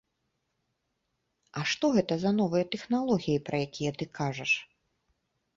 [1.61, 4.51] А што гэта за новыя тэхналогіі, пра якія ты кажаш?